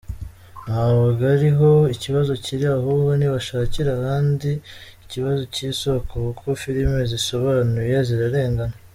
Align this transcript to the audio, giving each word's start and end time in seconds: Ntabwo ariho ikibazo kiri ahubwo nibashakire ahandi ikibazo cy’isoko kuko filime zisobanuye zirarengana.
Ntabwo 0.65 1.21
ariho 1.35 1.71
ikibazo 1.95 2.31
kiri 2.43 2.65
ahubwo 2.77 3.11
nibashakire 3.15 3.89
ahandi 3.97 4.51
ikibazo 5.03 5.41
cy’isoko 5.53 6.13
kuko 6.27 6.45
filime 6.61 6.99
zisobanuye 7.11 7.95
zirarengana. 8.07 8.75